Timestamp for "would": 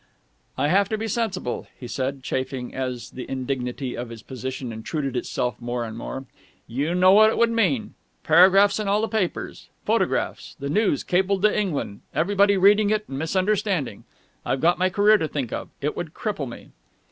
7.37-7.51, 15.95-16.15